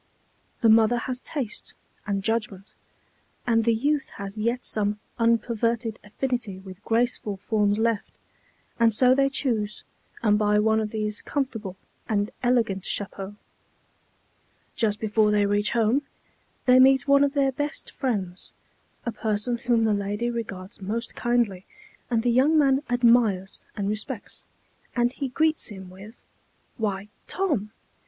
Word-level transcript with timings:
The 0.61 0.69
mother 0.69 0.97
has 0.97 1.21
taste 1.21 1.75
and 2.07 2.23
judgment, 2.23 2.73
and 3.45 3.65
the 3.65 3.73
youth 3.75 4.09
has 4.15 4.35
yet 4.35 4.65
some 4.65 4.99
unperverted 5.19 5.99
affinity 6.03 6.57
with 6.57 6.83
graceful 6.83 7.37
forms 7.37 7.77
left, 7.77 8.09
and 8.79 8.95
so 8.95 9.13
they 9.13 9.29
choose 9.29 9.83
and 10.23 10.39
buy 10.39 10.57
one 10.57 10.79
of 10.79 10.89
these 10.89 11.21
comfortable 11.21 11.77
and 12.09 12.31
elegant 12.41 12.83
chapeaux. 12.83 13.35
Just 14.75 14.99
before 14.99 15.29
they 15.29 15.45
reach 15.45 15.73
home, 15.73 16.01
they 16.65 16.79
meet 16.79 17.07
one 17.07 17.23
of 17.23 17.33
their 17.35 17.51
best 17.51 17.91
friends, 17.91 18.53
a 19.05 19.11
person 19.11 19.59
whom 19.59 19.83
the 19.83 19.93
lady 19.93 20.31
regards 20.31 20.81
most 20.81 21.13
kindly, 21.13 21.63
and 22.09 22.23
the 22.23 22.31
young 22.31 22.57
man 22.57 22.81
admires 22.89 23.65
and 23.75 23.87
respects, 23.87 24.45
and 24.95 25.13
he 25.13 25.27
greets 25.29 25.67
him 25.67 25.91
with, 25.91 26.19
"Why, 26.77 27.09
Tom! 27.27 27.71